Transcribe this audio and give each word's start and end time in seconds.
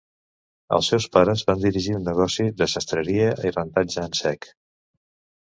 Els 0.77 0.87
seus 0.93 1.05
pares 1.17 1.43
van 1.49 1.61
dirigir 1.65 1.93
un 1.97 2.07
negoci 2.11 2.47
de 2.63 2.69
sastreria 2.75 3.29
i 3.49 3.53
rentatge 3.59 4.09
en 4.09 4.19
sec. 4.23 4.51